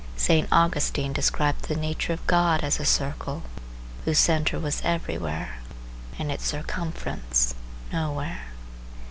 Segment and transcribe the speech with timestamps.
[0.17, 0.47] St.
[0.51, 3.43] Augustine described the nature of God as a circle
[4.03, 5.59] whose centre was everywhere
[6.17, 7.53] and its circumference
[7.93, 8.45] nowhere.